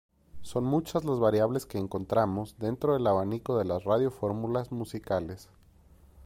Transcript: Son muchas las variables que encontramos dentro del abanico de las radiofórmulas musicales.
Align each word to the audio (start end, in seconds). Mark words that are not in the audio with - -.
Son 0.41 0.63
muchas 0.63 1.03
las 1.05 1.19
variables 1.19 1.67
que 1.67 1.77
encontramos 1.77 2.55
dentro 2.57 2.93
del 2.95 3.05
abanico 3.05 3.59
de 3.59 3.65
las 3.65 3.83
radiofórmulas 3.83 4.71
musicales. 4.71 5.47